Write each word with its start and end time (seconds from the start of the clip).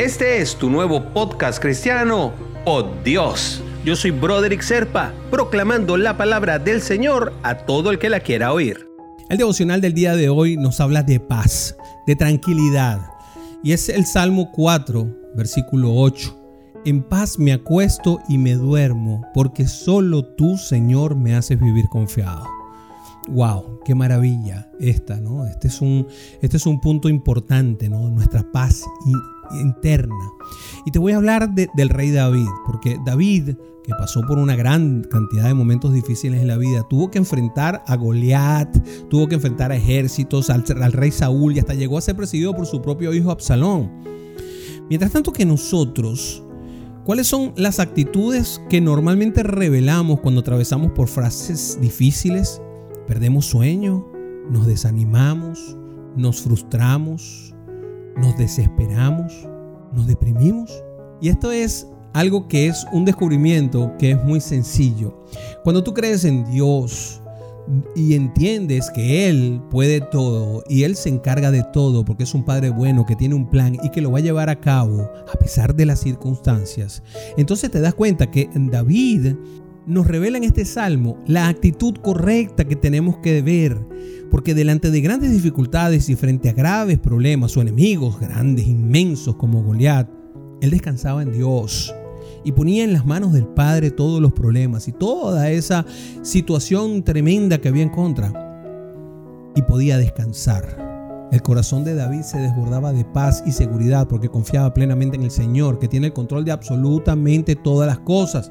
Este 0.00 0.40
es 0.40 0.56
tu 0.56 0.70
nuevo 0.70 1.12
podcast 1.12 1.60
cristiano, 1.60 2.32
Oh 2.64 2.90
Dios. 3.04 3.62
Yo 3.84 3.94
soy 3.94 4.12
Broderick 4.12 4.62
Serpa, 4.62 5.12
proclamando 5.30 5.98
la 5.98 6.16
palabra 6.16 6.58
del 6.58 6.80
Señor 6.80 7.34
a 7.42 7.54
todo 7.54 7.90
el 7.90 7.98
que 7.98 8.08
la 8.08 8.20
quiera 8.20 8.54
oír. 8.54 8.88
El 9.28 9.36
devocional 9.36 9.82
del 9.82 9.92
día 9.92 10.16
de 10.16 10.30
hoy 10.30 10.56
nos 10.56 10.80
habla 10.80 11.02
de 11.02 11.20
paz, 11.20 11.76
de 12.06 12.16
tranquilidad. 12.16 13.10
Y 13.62 13.72
es 13.72 13.90
el 13.90 14.06
Salmo 14.06 14.50
4, 14.52 15.34
versículo 15.36 15.94
8. 15.94 16.34
En 16.86 17.02
paz 17.02 17.38
me 17.38 17.52
acuesto 17.52 18.20
y 18.26 18.38
me 18.38 18.54
duermo, 18.54 19.26
porque 19.34 19.68
solo 19.68 20.24
tú, 20.24 20.56
Señor, 20.56 21.14
me 21.14 21.34
haces 21.34 21.60
vivir 21.60 21.90
confiado. 21.90 22.46
Wow, 23.28 23.80
qué 23.84 23.94
maravilla 23.94 24.70
esta, 24.80 25.20
¿no? 25.20 25.44
Este 25.44 25.68
es 25.68 25.82
un, 25.82 26.06
este 26.40 26.56
es 26.56 26.64
un 26.64 26.80
punto 26.80 27.10
importante, 27.10 27.90
¿no? 27.90 28.08
Nuestra 28.08 28.50
paz 28.50 28.82
interna. 29.52 30.14
Y 30.84 30.90
te 30.90 30.98
voy 30.98 31.12
a 31.12 31.16
hablar 31.16 31.54
del 31.54 31.88
rey 31.88 32.10
David, 32.10 32.48
porque 32.66 32.98
David, 33.04 33.56
que 33.82 33.92
pasó 33.98 34.20
por 34.22 34.38
una 34.38 34.56
gran 34.56 35.02
cantidad 35.04 35.44
de 35.44 35.54
momentos 35.54 35.92
difíciles 35.92 36.40
en 36.40 36.48
la 36.48 36.56
vida, 36.56 36.86
tuvo 36.88 37.10
que 37.10 37.18
enfrentar 37.18 37.82
a 37.86 37.96
Goliat, 37.96 38.76
tuvo 39.08 39.28
que 39.28 39.36
enfrentar 39.36 39.72
a 39.72 39.76
ejércitos, 39.76 40.50
al, 40.50 40.64
al 40.82 40.92
rey 40.92 41.10
Saúl 41.10 41.56
y 41.56 41.60
hasta 41.60 41.74
llegó 41.74 41.98
a 41.98 42.02
ser 42.02 42.16
presidido 42.16 42.54
por 42.54 42.66
su 42.66 42.80
propio 42.82 43.12
hijo 43.14 43.30
Absalón. 43.30 43.90
Mientras 44.88 45.12
tanto 45.12 45.32
que 45.32 45.46
nosotros, 45.46 46.42
¿cuáles 47.04 47.28
son 47.28 47.52
las 47.56 47.78
actitudes 47.78 48.60
que 48.68 48.80
normalmente 48.80 49.44
revelamos 49.44 50.20
cuando 50.20 50.40
atravesamos 50.40 50.90
por 50.92 51.06
frases 51.06 51.78
difíciles? 51.80 52.60
Perdemos 53.06 53.46
sueño, 53.46 54.06
nos 54.50 54.66
desanimamos, 54.66 55.76
nos 56.16 56.42
frustramos, 56.42 57.54
nos 58.20 58.36
desesperamos, 58.36 59.48
nos 59.92 60.06
deprimimos. 60.06 60.70
Y 61.20 61.28
esto 61.28 61.52
es 61.52 61.86
algo 62.12 62.48
que 62.48 62.66
es 62.66 62.86
un 62.92 63.04
descubrimiento 63.04 63.92
que 63.98 64.12
es 64.12 64.24
muy 64.24 64.40
sencillo. 64.40 65.24
Cuando 65.62 65.82
tú 65.82 65.94
crees 65.94 66.24
en 66.24 66.44
Dios 66.50 67.20
y 67.94 68.14
entiendes 68.14 68.90
que 68.90 69.28
Él 69.28 69.62
puede 69.70 70.00
todo 70.00 70.64
y 70.68 70.82
Él 70.84 70.96
se 70.96 71.08
encarga 71.08 71.50
de 71.50 71.62
todo 71.72 72.04
porque 72.04 72.24
es 72.24 72.34
un 72.34 72.44
Padre 72.44 72.70
bueno 72.70 73.06
que 73.06 73.16
tiene 73.16 73.34
un 73.34 73.48
plan 73.48 73.76
y 73.82 73.90
que 73.90 74.00
lo 74.00 74.10
va 74.10 74.18
a 74.18 74.22
llevar 74.22 74.48
a 74.48 74.60
cabo 74.60 75.08
a 75.32 75.38
pesar 75.38 75.74
de 75.74 75.86
las 75.86 76.00
circunstancias, 76.00 77.02
entonces 77.36 77.70
te 77.70 77.80
das 77.80 77.94
cuenta 77.94 78.30
que 78.30 78.50
David 78.54 79.34
nos 79.86 80.06
revela 80.06 80.38
en 80.38 80.44
este 80.44 80.64
salmo 80.64 81.18
la 81.26 81.48
actitud 81.48 81.94
correcta 81.96 82.64
que 82.64 82.76
tenemos 82.76 83.18
que 83.18 83.42
ver, 83.42 83.78
porque 84.30 84.54
delante 84.54 84.90
de 84.90 85.00
grandes 85.00 85.32
dificultades 85.32 86.08
y 86.08 86.16
frente 86.16 86.48
a 86.48 86.52
graves 86.52 86.98
problemas 86.98 87.56
o 87.56 87.62
enemigos 87.62 88.20
grandes, 88.20 88.66
inmensos 88.66 89.36
como 89.36 89.62
Goliat, 89.62 90.08
él 90.60 90.70
descansaba 90.70 91.22
en 91.22 91.32
Dios 91.32 91.94
y 92.44 92.52
ponía 92.52 92.84
en 92.84 92.92
las 92.92 93.06
manos 93.06 93.32
del 93.32 93.46
Padre 93.46 93.90
todos 93.90 94.20
los 94.20 94.32
problemas 94.32 94.88
y 94.88 94.92
toda 94.92 95.50
esa 95.50 95.84
situación 96.22 97.02
tremenda 97.02 97.58
que 97.58 97.68
había 97.68 97.82
en 97.82 97.90
contra 97.90 98.32
y 99.54 99.62
podía 99.62 99.98
descansar. 99.98 100.90
El 101.32 101.42
corazón 101.42 101.84
de 101.84 101.94
David 101.94 102.22
se 102.22 102.38
desbordaba 102.38 102.92
de 102.92 103.04
paz 103.04 103.44
y 103.46 103.52
seguridad 103.52 104.08
porque 104.08 104.28
confiaba 104.28 104.74
plenamente 104.74 105.16
en 105.16 105.22
el 105.22 105.30
Señor, 105.30 105.78
que 105.78 105.86
tiene 105.86 106.08
el 106.08 106.12
control 106.12 106.44
de 106.44 106.50
absolutamente 106.50 107.54
todas 107.54 107.86
las 107.86 108.00
cosas. 108.00 108.50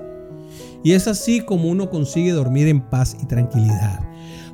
Y 0.84 0.94
es 0.94 1.08
así 1.08 1.42
como 1.42 1.70
uno 1.70 1.90
consigue 1.90 2.32
dormir 2.32 2.68
en 2.68 2.82
paz 2.82 3.16
y 3.22 3.26
tranquilidad. 3.26 4.00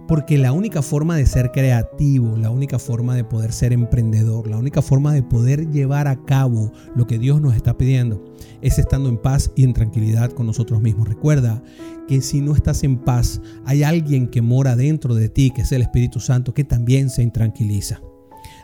Porque 0.07 0.37
la 0.37 0.51
única 0.51 0.83
forma 0.83 1.15
de 1.15 1.25
ser 1.25 1.51
creativo, 1.51 2.37
la 2.37 2.51
única 2.51 2.77
forma 2.77 3.15
de 3.15 3.23
poder 3.23 3.51
ser 3.51 3.73
emprendedor, 3.73 4.47
la 4.47 4.57
única 4.57 4.83
forma 4.83 5.13
de 5.13 5.23
poder 5.23 5.71
llevar 5.71 6.07
a 6.07 6.23
cabo 6.25 6.71
lo 6.95 7.07
que 7.07 7.17
Dios 7.17 7.41
nos 7.41 7.55
está 7.55 7.75
pidiendo 7.75 8.23
es 8.61 8.77
estando 8.77 9.09
en 9.09 9.17
paz 9.17 9.51
y 9.55 9.63
en 9.63 9.73
tranquilidad 9.73 10.31
con 10.31 10.45
nosotros 10.45 10.81
mismos. 10.81 11.07
Recuerda 11.07 11.63
que 12.07 12.21
si 12.21 12.41
no 12.41 12.53
estás 12.53 12.83
en 12.83 12.97
paz, 12.97 13.41
hay 13.65 13.81
alguien 13.81 14.27
que 14.27 14.43
mora 14.43 14.75
dentro 14.75 15.15
de 15.15 15.29
ti, 15.29 15.49
que 15.49 15.61
es 15.61 15.71
el 15.71 15.81
Espíritu 15.81 16.19
Santo, 16.19 16.53
que 16.53 16.63
también 16.63 17.09
se 17.09 17.23
intranquiliza. 17.23 17.99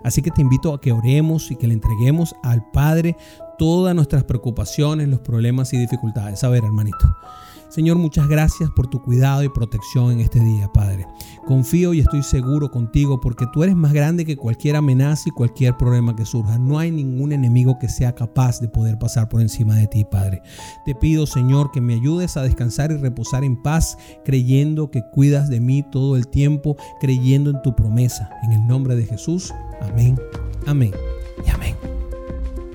Así 0.03 0.22
que 0.22 0.31
te 0.31 0.41
invito 0.41 0.73
a 0.73 0.81
que 0.81 0.91
oremos 0.91 1.51
y 1.51 1.55
que 1.55 1.67
le 1.67 1.73
entreguemos 1.73 2.35
al 2.43 2.63
Padre 2.72 3.16
todas 3.61 3.94
nuestras 3.94 4.23
preocupaciones, 4.23 5.07
los 5.07 5.19
problemas 5.19 5.72
y 5.72 5.77
dificultades. 5.77 6.44
A 6.44 6.49
ver, 6.49 6.63
hermanito. 6.63 7.16
Señor, 7.69 7.95
muchas 7.97 8.27
gracias 8.27 8.72
por 8.72 8.88
tu 8.88 9.03
cuidado 9.03 9.44
y 9.44 9.49
protección 9.49 10.13
en 10.13 10.19
este 10.19 10.39
día, 10.39 10.67
Padre. 10.73 11.05
Confío 11.45 11.94
y 11.94 11.99
estoy 11.99 12.23
seguro 12.23 12.72
contigo 12.72 13.22
porque 13.22 13.45
tú 13.53 13.61
eres 13.61 13.75
más 13.75 13.94
grande 13.94 14.25
que 14.25 14.35
cualquier 14.35 14.77
amenaza 14.77 15.29
y 15.29 15.31
cualquier 15.31 15.77
problema 15.77 16.16
que 16.16 16.25
surja. 16.25 16.57
No 16.57 16.79
hay 16.79 16.89
ningún 16.89 17.33
enemigo 17.33 17.77
que 17.79 17.88
sea 17.88 18.16
capaz 18.16 18.59
de 18.59 18.67
poder 18.67 18.97
pasar 18.97 19.29
por 19.29 19.41
encima 19.41 19.75
de 19.75 19.85
ti, 19.85 20.05
Padre. 20.09 20.41
Te 20.83 20.95
pido, 20.95 21.28
Señor, 21.28 21.69
que 21.69 21.81
me 21.81 21.93
ayudes 21.93 22.38
a 22.38 22.41
descansar 22.41 22.91
y 22.91 22.97
reposar 22.97 23.43
en 23.43 23.61
paz, 23.61 23.95
creyendo 24.25 24.89
que 24.89 25.03
cuidas 25.11 25.49
de 25.49 25.59
mí 25.59 25.85
todo 25.91 26.16
el 26.16 26.28
tiempo, 26.28 26.78
creyendo 26.99 27.51
en 27.51 27.61
tu 27.61 27.75
promesa. 27.75 28.28
En 28.41 28.53
el 28.53 28.66
nombre 28.66 28.95
de 28.95 29.05
Jesús. 29.05 29.53
Amén, 29.81 30.19
amén 30.66 30.93
y 31.45 31.51
amén. 31.51 31.91